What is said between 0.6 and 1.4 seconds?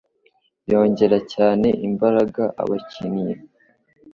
Yongerera